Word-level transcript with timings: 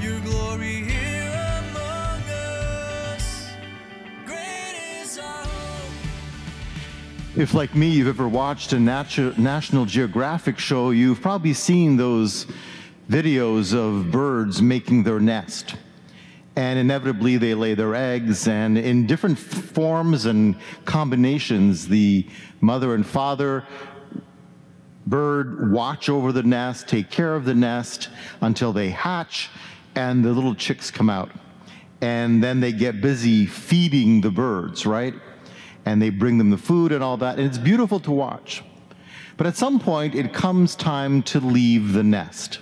Glory 0.00 0.84
here. 0.84 1.08
If, 7.36 7.54
like 7.54 7.74
me, 7.76 7.88
you've 7.88 8.08
ever 8.08 8.26
watched 8.26 8.72
a 8.72 8.76
natu- 8.76 9.38
National 9.38 9.86
Geographic 9.86 10.58
show, 10.58 10.90
you've 10.90 11.20
probably 11.20 11.52
seen 11.52 11.96
those 11.96 12.46
videos 13.08 13.74
of 13.74 14.10
birds 14.10 14.60
making 14.60 15.04
their 15.04 15.20
nest. 15.20 15.76
And 16.56 16.80
inevitably, 16.80 17.36
they 17.36 17.54
lay 17.54 17.74
their 17.74 17.94
eggs, 17.94 18.48
and 18.48 18.76
in 18.76 19.06
different 19.06 19.38
forms 19.38 20.26
and 20.26 20.56
combinations, 20.84 21.86
the 21.86 22.26
mother 22.60 22.94
and 22.94 23.06
father 23.06 23.64
bird 25.06 25.70
watch 25.70 26.08
over 26.08 26.32
the 26.32 26.42
nest, 26.42 26.88
take 26.88 27.08
care 27.08 27.36
of 27.36 27.44
the 27.44 27.54
nest 27.54 28.08
until 28.40 28.72
they 28.72 28.90
hatch 28.90 29.48
and 29.98 30.24
the 30.24 30.30
little 30.30 30.54
chicks 30.54 30.92
come 30.92 31.10
out. 31.10 31.28
And 32.00 32.40
then 32.40 32.60
they 32.60 32.70
get 32.70 33.00
busy 33.00 33.46
feeding 33.46 34.20
the 34.20 34.30
birds, 34.30 34.86
right? 34.86 35.12
And 35.84 36.00
they 36.00 36.10
bring 36.10 36.38
them 36.38 36.50
the 36.50 36.56
food 36.56 36.92
and 36.92 37.02
all 37.02 37.16
that. 37.16 37.36
And 37.36 37.48
it's 37.48 37.58
beautiful 37.58 37.98
to 38.00 38.12
watch. 38.12 38.62
But 39.36 39.48
at 39.48 39.56
some 39.56 39.80
point, 39.80 40.14
it 40.14 40.32
comes 40.32 40.76
time 40.76 41.24
to 41.24 41.40
leave 41.40 41.94
the 41.94 42.04
nest. 42.04 42.60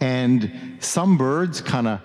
And 0.00 0.76
some 0.80 1.16
birds 1.16 1.62
kind 1.62 1.88
of 1.88 2.00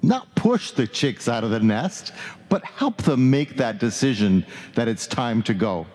not 0.00 0.32
push 0.36 0.70
the 0.70 0.86
chicks 0.86 1.28
out 1.28 1.42
of 1.42 1.50
the 1.50 1.60
nest, 1.60 2.12
but 2.48 2.64
help 2.64 3.02
them 3.02 3.28
make 3.28 3.56
that 3.56 3.80
decision 3.80 4.46
that 4.74 4.86
it's 4.86 5.08
time 5.08 5.42
to 5.42 5.54
go. 5.54 5.86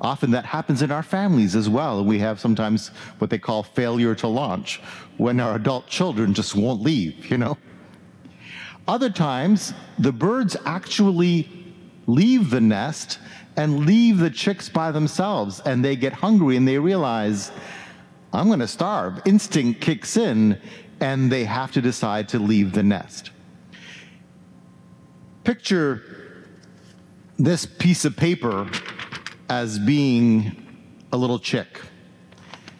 Often 0.00 0.30
that 0.30 0.46
happens 0.46 0.80
in 0.80 0.90
our 0.90 1.02
families 1.02 1.54
as 1.54 1.68
well. 1.68 2.04
We 2.04 2.18
have 2.20 2.40
sometimes 2.40 2.88
what 3.18 3.28
they 3.28 3.38
call 3.38 3.62
failure 3.62 4.14
to 4.16 4.28
launch, 4.28 4.80
when 5.18 5.40
our 5.40 5.56
adult 5.56 5.86
children 5.86 6.32
just 6.32 6.54
won't 6.56 6.80
leave, 6.80 7.30
you 7.30 7.36
know? 7.36 7.58
Other 8.88 9.10
times, 9.10 9.74
the 9.98 10.12
birds 10.12 10.56
actually 10.64 11.48
leave 12.06 12.50
the 12.50 12.60
nest 12.60 13.18
and 13.56 13.84
leave 13.84 14.18
the 14.18 14.30
chicks 14.30 14.68
by 14.68 14.90
themselves, 14.90 15.60
and 15.66 15.84
they 15.84 15.96
get 15.96 16.14
hungry 16.14 16.56
and 16.56 16.66
they 16.66 16.78
realize, 16.78 17.52
I'm 18.32 18.46
going 18.46 18.60
to 18.60 18.68
starve. 18.68 19.20
Instinct 19.26 19.82
kicks 19.82 20.16
in, 20.16 20.58
and 21.00 21.30
they 21.30 21.44
have 21.44 21.72
to 21.72 21.82
decide 21.82 22.28
to 22.30 22.38
leave 22.38 22.72
the 22.72 22.82
nest. 22.82 23.30
Picture 25.44 26.02
this 27.38 27.66
piece 27.66 28.04
of 28.04 28.16
paper 28.16 28.70
as 29.50 29.80
being 29.80 30.56
a 31.12 31.16
little 31.16 31.40
chick. 31.40 31.80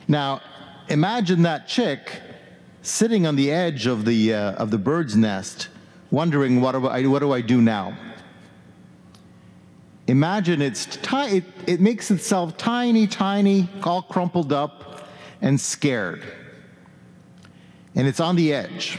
Now, 0.06 0.40
imagine 0.88 1.42
that 1.42 1.66
chick 1.66 2.22
sitting 2.82 3.26
on 3.26 3.34
the 3.34 3.50
edge 3.50 3.86
of 3.86 4.04
the, 4.04 4.32
uh, 4.32 4.52
of 4.52 4.70
the 4.70 4.78
bird's 4.78 5.16
nest, 5.16 5.68
wondering, 6.12 6.60
what 6.60 6.72
do, 6.72 6.86
I, 6.86 7.04
what 7.06 7.18
do 7.18 7.32
I 7.32 7.40
do 7.40 7.60
now? 7.60 7.98
Imagine 10.06 10.62
it's 10.62 10.86
ti- 10.86 11.38
it, 11.38 11.44
it 11.66 11.80
makes 11.80 12.10
itself 12.10 12.56
tiny, 12.56 13.08
tiny, 13.08 13.68
all 13.82 14.02
crumpled 14.02 14.52
up 14.52 15.08
and 15.42 15.60
scared. 15.60 16.22
And 17.96 18.06
it's 18.06 18.20
on 18.20 18.36
the 18.36 18.52
edge. 18.52 18.96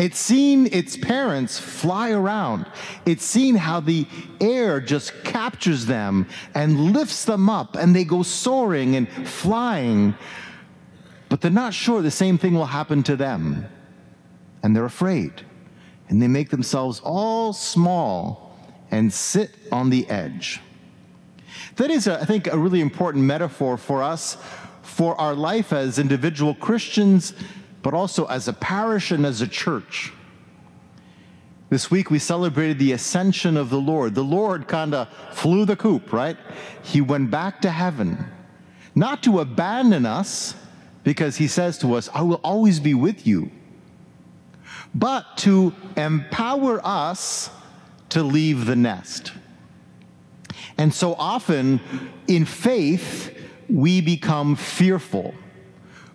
It's 0.00 0.18
seen 0.18 0.66
its 0.72 0.96
parents 0.96 1.58
fly 1.58 2.10
around. 2.10 2.64
It's 3.04 3.22
seen 3.22 3.54
how 3.54 3.80
the 3.80 4.06
air 4.40 4.80
just 4.80 5.12
captures 5.24 5.84
them 5.84 6.26
and 6.54 6.94
lifts 6.94 7.26
them 7.26 7.50
up, 7.50 7.76
and 7.76 7.94
they 7.94 8.04
go 8.04 8.22
soaring 8.22 8.96
and 8.96 9.06
flying. 9.28 10.14
But 11.28 11.42
they're 11.42 11.50
not 11.50 11.74
sure 11.74 12.00
the 12.00 12.10
same 12.10 12.38
thing 12.38 12.54
will 12.54 12.64
happen 12.64 13.02
to 13.04 13.14
them. 13.14 13.66
And 14.62 14.74
they're 14.74 14.86
afraid. 14.86 15.32
And 16.08 16.22
they 16.22 16.28
make 16.28 16.48
themselves 16.48 17.02
all 17.04 17.52
small 17.52 18.58
and 18.90 19.12
sit 19.12 19.54
on 19.70 19.90
the 19.90 20.08
edge. 20.08 20.60
That 21.76 21.90
is, 21.90 22.08
I 22.08 22.24
think, 22.24 22.46
a 22.46 22.56
really 22.56 22.80
important 22.80 23.24
metaphor 23.24 23.76
for 23.76 24.02
us 24.02 24.38
for 24.80 25.14
our 25.20 25.34
life 25.34 25.74
as 25.74 25.98
individual 25.98 26.54
Christians 26.54 27.34
but 27.82 27.94
also 27.94 28.26
as 28.26 28.48
a 28.48 28.52
parish 28.52 29.10
and 29.10 29.24
as 29.24 29.40
a 29.40 29.46
church. 29.48 30.12
This 31.70 31.90
week 31.90 32.10
we 32.10 32.18
celebrated 32.18 32.78
the 32.78 32.92
ascension 32.92 33.56
of 33.56 33.70
the 33.70 33.78
Lord. 33.78 34.14
The 34.14 34.24
Lord 34.24 34.66
kind 34.66 34.92
of 34.92 35.08
flew 35.32 35.64
the 35.64 35.76
coop, 35.76 36.12
right? 36.12 36.36
He 36.82 37.00
went 37.00 37.30
back 37.30 37.60
to 37.62 37.70
heaven, 37.70 38.26
not 38.94 39.22
to 39.22 39.38
abandon 39.38 40.04
us, 40.04 40.54
because 41.04 41.36
he 41.36 41.46
says 41.46 41.78
to 41.78 41.94
us, 41.94 42.10
I 42.12 42.22
will 42.22 42.40
always 42.42 42.80
be 42.80 42.92
with 42.92 43.26
you, 43.26 43.50
but 44.94 45.36
to 45.38 45.72
empower 45.96 46.84
us 46.84 47.50
to 48.10 48.22
leave 48.22 48.66
the 48.66 48.76
nest. 48.76 49.32
And 50.76 50.92
so 50.92 51.14
often 51.14 51.80
in 52.26 52.44
faith, 52.44 53.34
we 53.68 54.00
become 54.00 54.56
fearful 54.56 55.34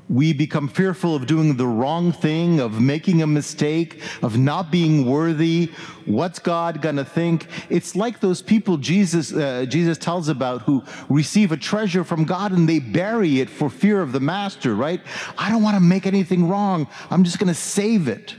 we 0.08 0.34
become 0.34 0.68
fearful 0.68 1.16
of 1.16 1.26
doing 1.26 1.58
the 1.58 1.66
wrong 1.66 2.12
thing, 2.12 2.60
of 2.60 2.80
making 2.80 3.24
a 3.24 3.28
mistake, 3.28 4.02
of 4.22 4.38
not 4.38 4.72
being 4.72 5.06
worthy. 5.06 5.72
What's 6.06 6.38
God 6.38 6.82
going 6.82 6.98
to 6.98 7.06
think? 7.06 7.48
It's 7.70 7.96
like 7.96 8.20
those 8.20 8.42
people 8.42 8.78
Jesus, 8.78 9.34
uh, 9.34 9.66
Jesus 9.68 9.98
tells 9.98 10.30
about 10.30 10.62
who 10.62 10.84
receive 11.10 11.52
a 11.52 11.58
treasure 11.58 12.04
from 12.04 12.24
God 12.24 12.52
and 12.52 12.70
they 12.70 12.78
bury 12.78 13.40
it 13.40 13.50
for 13.50 13.68
fear 13.70 14.02
of 14.02 14.12
the 14.12 14.20
master, 14.20 14.76
right? 14.76 15.02
I 15.38 15.50
don't 15.50 15.64
want 15.64 15.76
to 15.76 15.82
make 15.82 16.06
anything 16.06 16.48
wrong. 16.48 16.88
I'm 17.10 17.24
just 17.24 17.40
going 17.40 17.48
to 17.48 17.60
save 17.60 18.08
it. 18.08 18.36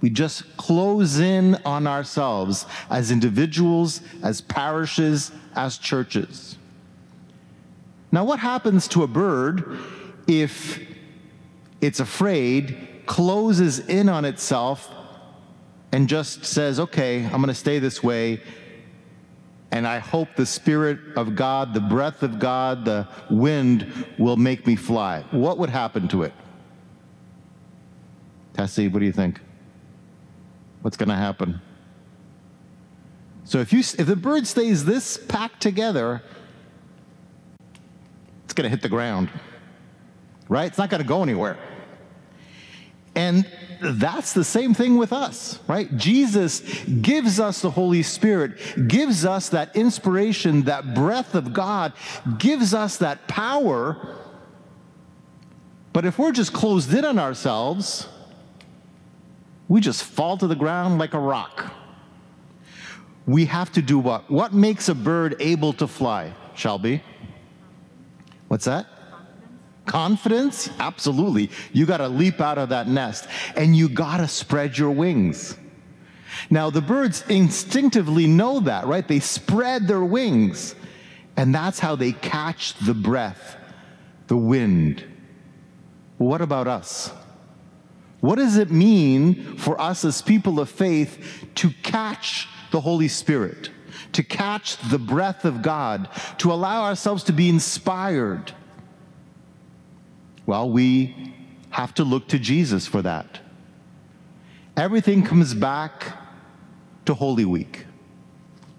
We 0.00 0.08
just 0.08 0.56
close 0.56 1.18
in 1.18 1.56
on 1.66 1.86
ourselves 1.86 2.64
as 2.88 3.10
individuals, 3.10 4.00
as 4.22 4.40
parishes, 4.40 5.32
as 5.54 5.76
churches. 5.76 6.56
Now, 8.10 8.24
what 8.24 8.38
happens 8.38 8.88
to 8.88 9.02
a 9.02 9.06
bird 9.06 9.78
if 10.26 10.93
it's 11.84 12.00
afraid, 12.00 13.02
closes 13.04 13.78
in 13.78 14.08
on 14.08 14.24
itself, 14.24 14.90
and 15.92 16.08
just 16.08 16.44
says, 16.46 16.80
okay, 16.80 17.24
I'm 17.24 17.32
going 17.32 17.48
to 17.48 17.54
stay 17.54 17.78
this 17.78 18.02
way. 18.02 18.40
And 19.70 19.86
I 19.86 19.98
hope 19.98 20.28
the 20.34 20.46
Spirit 20.46 20.98
of 21.14 21.34
God, 21.34 21.74
the 21.74 21.80
breath 21.80 22.22
of 22.22 22.38
God, 22.38 22.86
the 22.86 23.06
wind 23.28 23.92
will 24.18 24.36
make 24.36 24.66
me 24.66 24.76
fly. 24.76 25.24
What 25.30 25.58
would 25.58 25.68
happen 25.68 26.08
to 26.08 26.22
it? 26.22 26.32
Tessie, 28.54 28.88
what 28.88 29.00
do 29.00 29.04
you 29.04 29.12
think? 29.12 29.40
What's 30.80 30.96
going 30.96 31.10
to 31.10 31.16
happen? 31.16 31.60
So 33.44 33.58
if 33.58 33.72
you 33.72 33.80
if 33.80 34.06
the 34.06 34.16
bird 34.16 34.46
stays 34.46 34.86
this 34.86 35.18
packed 35.18 35.60
together, 35.60 36.22
it's 38.44 38.54
going 38.54 38.64
to 38.64 38.70
hit 38.70 38.80
the 38.80 38.88
ground. 38.88 39.28
Right? 40.48 40.66
It's 40.66 40.78
not 40.78 40.88
going 40.88 41.02
to 41.02 41.08
go 41.08 41.22
anywhere. 41.22 41.58
And 43.14 43.46
that's 43.80 44.32
the 44.32 44.44
same 44.44 44.74
thing 44.74 44.96
with 44.96 45.12
us, 45.12 45.58
right? 45.68 45.94
Jesus 45.96 46.60
gives 46.84 47.38
us 47.38 47.60
the 47.60 47.70
Holy 47.70 48.02
Spirit, 48.02 48.88
gives 48.88 49.24
us 49.24 49.50
that 49.50 49.74
inspiration, 49.76 50.62
that 50.62 50.94
breath 50.94 51.34
of 51.34 51.52
God, 51.52 51.92
gives 52.38 52.74
us 52.74 52.96
that 52.98 53.28
power. 53.28 54.16
But 55.92 56.04
if 56.04 56.18
we're 56.18 56.32
just 56.32 56.52
closed 56.52 56.92
in 56.92 57.04
on 57.04 57.18
ourselves, 57.18 58.08
we 59.68 59.80
just 59.80 60.02
fall 60.02 60.36
to 60.38 60.46
the 60.46 60.56
ground 60.56 60.98
like 60.98 61.14
a 61.14 61.18
rock. 61.18 61.72
We 63.26 63.46
have 63.46 63.72
to 63.72 63.82
do 63.82 63.98
what? 63.98 64.30
What 64.30 64.52
makes 64.52 64.88
a 64.88 64.94
bird 64.94 65.36
able 65.40 65.72
to 65.74 65.86
fly, 65.86 66.34
Shelby? 66.54 67.02
What's 68.48 68.66
that? 68.66 68.86
Confidence? 69.86 70.70
Absolutely. 70.78 71.50
You 71.72 71.86
got 71.86 71.98
to 71.98 72.08
leap 72.08 72.40
out 72.40 72.58
of 72.58 72.70
that 72.70 72.88
nest 72.88 73.26
and 73.56 73.76
you 73.76 73.88
got 73.88 74.18
to 74.18 74.28
spread 74.28 74.78
your 74.78 74.90
wings. 74.90 75.56
Now, 76.50 76.70
the 76.70 76.80
birds 76.80 77.24
instinctively 77.28 78.26
know 78.26 78.60
that, 78.60 78.86
right? 78.86 79.06
They 79.06 79.20
spread 79.20 79.86
their 79.86 80.04
wings, 80.04 80.74
and 81.36 81.54
that's 81.54 81.78
how 81.78 81.96
they 81.96 82.12
catch 82.12 82.74
the 82.78 82.94
breath, 82.94 83.56
the 84.26 84.36
wind. 84.36 85.04
What 86.18 86.40
about 86.40 86.66
us? 86.66 87.12
What 88.20 88.36
does 88.36 88.56
it 88.56 88.70
mean 88.70 89.58
for 89.58 89.80
us 89.80 90.04
as 90.04 90.22
people 90.22 90.58
of 90.58 90.70
faith 90.70 91.46
to 91.56 91.70
catch 91.82 92.48
the 92.72 92.80
Holy 92.80 93.08
Spirit, 93.08 93.70
to 94.12 94.22
catch 94.22 94.76
the 94.90 94.98
breath 94.98 95.44
of 95.44 95.62
God, 95.62 96.08
to 96.38 96.52
allow 96.52 96.84
ourselves 96.84 97.24
to 97.24 97.32
be 97.32 97.48
inspired? 97.48 98.52
Well, 100.46 100.68
we 100.68 101.34
have 101.70 101.94
to 101.94 102.04
look 102.04 102.28
to 102.28 102.38
Jesus 102.38 102.86
for 102.86 103.02
that. 103.02 103.40
Everything 104.76 105.22
comes 105.24 105.54
back 105.54 106.16
to 107.06 107.14
Holy 107.14 107.44
Week, 107.44 107.86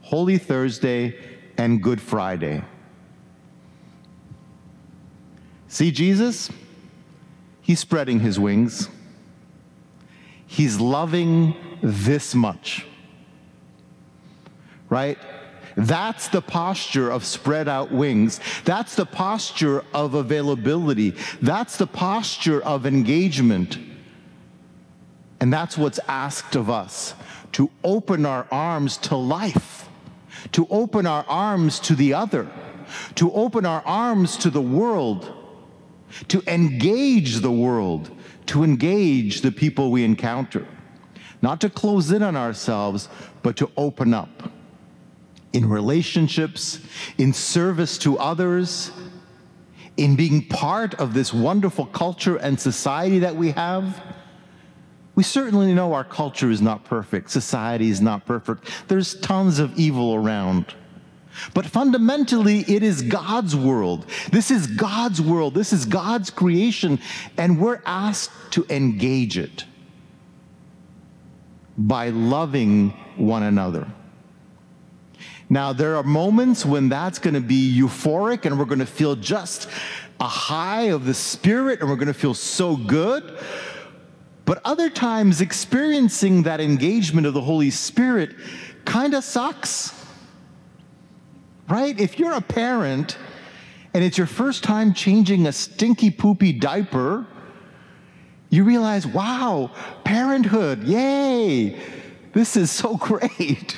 Holy 0.02 0.38
Thursday, 0.38 1.18
and 1.58 1.82
Good 1.82 2.02
Friday. 2.02 2.64
See 5.68 5.92
Jesus? 5.92 6.50
He's 7.62 7.80
spreading 7.80 8.20
his 8.20 8.40
wings. 8.40 8.90
He's 10.46 10.80
loving 10.80 11.56
this 11.82 12.36
much. 12.36 12.86
Right? 14.90 15.18
That's 15.78 16.30
the 16.30 16.42
posture 16.42 17.10
of 17.10 17.26
spread 17.26 17.68
out 17.68 17.92
wings. 17.92 18.40
That's 18.64 18.96
the 18.96 19.06
posture 19.06 19.84
of 19.94 20.14
availability. 20.14 21.16
That's 21.42 21.78
the 21.78 21.88
posture 21.88 22.62
of 22.64 22.86
engagement. 22.86 23.78
And 25.40 25.52
that's 25.52 25.78
what's 25.78 26.00
asked 26.08 26.56
of 26.56 26.70
us 26.70 27.14
to 27.54 27.70
open 27.84 28.26
our 28.26 28.48
arms 28.52 28.98
to 28.98 29.16
life, 29.16 29.90
to 30.54 30.68
open 30.70 31.06
our 31.06 31.26
arms 31.28 31.80
to 31.82 31.96
the 31.96 32.14
other, 32.14 32.50
to 33.16 33.32
open 33.32 33.66
our 33.66 33.82
arms 33.86 34.38
to 34.38 34.50
the 34.50 34.62
world, 34.62 35.32
to 36.30 36.42
engage 36.48 37.38
the 37.38 37.52
world, 37.52 38.10
to 38.46 38.64
engage 38.64 39.42
the 39.42 39.52
people 39.52 39.92
we 39.92 40.04
encounter. 40.04 40.66
Not 41.42 41.62
to 41.62 41.70
close 41.70 42.12
in 42.12 42.24
on 42.24 42.36
ourselves, 42.36 43.10
but 43.44 43.58
to 43.58 43.70
open 43.78 44.14
up 44.14 44.52
in 45.56 45.70
relationships, 45.70 46.82
in 47.18 47.32
service 47.32 47.98
to 48.00 48.20
others, 48.20 48.92
in 49.96 50.18
being 50.18 50.46
part 50.46 50.94
of 50.96 51.14
this 51.14 51.34
wonderful 51.34 51.86
culture 51.86 52.36
and 52.36 52.60
society 52.60 53.20
that 53.20 53.36
we 53.36 53.52
have. 53.52 54.02
We 55.16 55.24
certainly 55.24 55.74
know 55.74 55.94
our 55.94 56.04
culture 56.04 56.52
is 56.52 56.62
not 56.62 56.84
perfect, 56.84 57.30
society 57.32 57.90
is 57.90 58.02
not 58.02 58.26
perfect. 58.26 58.70
There's 58.90 59.18
tons 59.22 59.60
of 59.60 59.80
evil 59.80 60.14
around. 60.14 60.76
But 61.54 61.66
fundamentally, 61.66 62.60
it 62.68 62.84
is 62.84 63.02
God's 63.02 63.56
world. 63.56 64.06
This 64.32 64.52
is 64.52 64.68
God's 64.68 65.22
world. 65.22 65.54
This 65.54 65.72
is 65.72 65.86
God's 65.86 66.30
creation, 66.30 67.00
and 67.38 67.60
we're 67.60 67.82
asked 67.86 68.32
to 68.52 68.66
engage 68.70 69.38
it 69.38 69.66
by 71.78 72.10
loving 72.10 72.90
one 73.16 73.44
another. 73.44 73.88
Now, 75.50 75.74
there 75.74 75.96
are 75.96 76.04
moments 76.04 76.66
when 76.66 76.90
that's 76.90 77.20
going 77.20 77.36
to 77.36 77.42
be 77.42 77.78
euphoric 77.80 78.46
and 78.46 78.58
we're 78.58 78.66
going 78.66 78.80
to 78.80 78.86
feel 78.86 79.16
just 79.16 79.70
a 80.20 80.28
high 80.28 80.84
of 80.84 81.06
the 81.06 81.14
Spirit 81.14 81.82
and 81.82 81.90
we're 81.90 81.98
going 81.98 82.08
to 82.08 82.14
feel 82.14 82.34
so 82.34 82.76
good. 82.76 83.38
But 84.46 84.62
other 84.66 84.90
times, 84.90 85.42
experiencing 85.42 86.44
that 86.44 86.60
engagement 86.60 87.28
of 87.28 87.34
the 87.34 87.42
Holy 87.42 87.70
Spirit 87.70 88.36
kind 88.86 89.14
of 89.14 89.24
sucks. 89.24 89.94
Right? 91.68 92.00
If 92.00 92.20
you're 92.20 92.34
a 92.34 92.42
parent 92.42 93.18
and 93.94 94.04
it's 94.04 94.18
your 94.18 94.28
first 94.28 94.64
time 94.64 94.94
changing 94.94 95.48
a 95.48 95.52
stinky, 95.52 96.12
poopy 96.12 96.54
diaper, 96.54 97.26
you 98.50 98.64
realize, 98.64 99.08
wow, 99.08 99.72
parenthood, 100.04 100.84
yay, 100.84 101.80
this 102.34 102.56
is 102.56 102.72
so 102.72 102.98
great. 102.98 103.78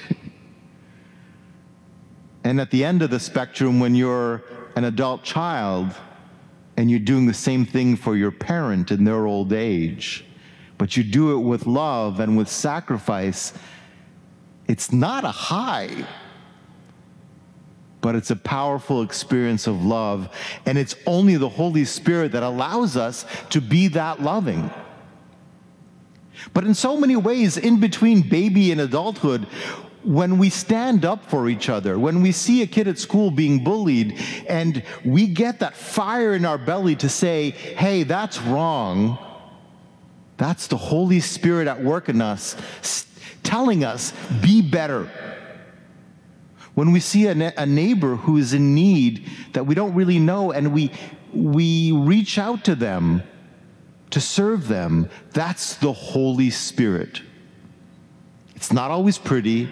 And 2.48 2.62
at 2.62 2.72
the 2.72 2.86
end 2.86 3.02
of 3.02 3.10
the 3.10 3.20
spectrum, 3.20 3.82
when 3.82 3.94
you're 3.94 4.42
an 4.78 4.86
adult 4.86 5.22
child 5.22 5.94
and 6.78 6.90
you're 6.90 6.98
doing 6.98 7.26
the 7.26 7.34
same 7.34 7.66
thing 7.66 7.98
for 7.98 8.16
your 8.16 8.32
parent 8.32 8.90
in 8.90 9.04
their 9.04 9.26
old 9.26 9.52
age, 9.52 10.24
but 10.78 10.96
you 10.96 11.04
do 11.04 11.34
it 11.34 11.42
with 11.42 11.68
love 11.68 12.22
and 12.22 12.38
with 12.38 12.48
sacrifice, 12.48 13.52
it's 14.66 14.94
not 14.94 15.26
a 15.26 15.32
high, 15.32 16.08
but 18.00 18.16
it's 18.16 18.32
a 18.32 18.36
powerful 18.38 19.02
experience 19.02 19.68
of 19.68 19.84
love. 19.84 20.30
And 20.66 20.78
it's 20.78 20.96
only 21.06 21.36
the 21.36 21.50
Holy 21.50 21.84
Spirit 21.84 22.32
that 22.32 22.44
allows 22.44 22.96
us 22.96 23.26
to 23.50 23.60
be 23.60 23.90
that 23.90 24.22
loving. 24.22 24.72
But 26.54 26.64
in 26.64 26.76
so 26.76 26.96
many 26.96 27.18
ways, 27.18 27.58
in 27.58 27.82
between 27.82 28.22
baby 28.22 28.72
and 28.72 28.80
adulthood, 28.80 29.48
when 30.08 30.38
we 30.38 30.50
stand 30.50 31.04
up 31.04 31.30
for 31.30 31.50
each 31.50 31.68
other, 31.68 32.00
when 32.00 32.22
we 32.22 32.32
see 32.32 32.62
a 32.62 32.68
kid 32.68 32.88
at 32.88 32.98
school 32.98 33.30
being 33.30 33.62
bullied, 33.62 34.18
and 34.48 34.82
we 35.04 35.28
get 35.28 35.60
that 35.60 35.76
fire 35.76 36.34
in 36.34 36.46
our 36.46 36.58
belly 36.58 36.96
to 36.96 37.10
say, 37.10 37.50
hey, 37.50 38.04
that's 38.04 38.42
wrong, 38.42 39.18
that's 40.38 40.68
the 40.68 40.78
Holy 40.78 41.20
Spirit 41.20 41.68
at 41.68 41.84
work 41.84 42.08
in 42.08 42.22
us, 42.22 42.56
telling 43.44 43.84
us, 43.84 44.14
be 44.42 44.62
better. 44.62 45.12
When 46.74 46.94
we 46.94 47.02
see 47.02 47.28
a, 47.28 47.36
ne- 47.36 47.54
a 47.58 47.66
neighbor 47.66 48.16
who 48.16 48.38
is 48.38 48.54
in 48.54 48.74
need 48.74 49.30
that 49.54 49.66
we 49.66 49.76
don't 49.76 49.94
really 49.94 50.20
know, 50.20 50.54
and 50.54 50.72
we, 50.74 50.92
we 51.34 51.92
reach 51.92 52.38
out 52.38 52.64
to 52.66 52.76
them 52.76 53.24
to 54.12 54.22
serve 54.22 54.70
them, 54.70 55.10
that's 55.34 55.74
the 55.76 55.92
Holy 55.92 56.50
Spirit. 56.50 57.24
It's 58.56 58.72
not 58.72 58.90
always 58.90 59.18
pretty, 59.18 59.68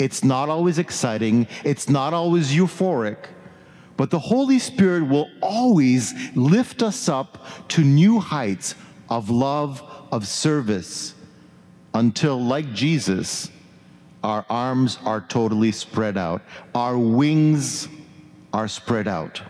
it's 0.00 0.24
not 0.24 0.48
always 0.48 0.78
exciting, 0.78 1.46
it's 1.62 1.88
not 1.88 2.14
always 2.14 2.50
euphoric, 2.50 3.26
but 3.98 4.10
the 4.10 4.18
Holy 4.18 4.58
Spirit 4.58 5.06
will 5.06 5.28
always 5.42 6.14
lift 6.34 6.82
us 6.82 7.06
up 7.08 7.68
to 7.68 7.82
new 7.82 8.18
heights 8.18 8.74
of 9.10 9.28
love, 9.28 9.82
of 10.10 10.26
service, 10.26 11.14
until, 11.92 12.42
like 12.42 12.72
Jesus, 12.72 13.50
our 14.24 14.46
arms 14.48 14.98
are 15.04 15.20
totally 15.20 15.70
spread 15.70 16.16
out, 16.16 16.40
our 16.74 16.96
wings 16.96 17.86
are 18.54 18.68
spread 18.68 19.06
out. 19.06 19.42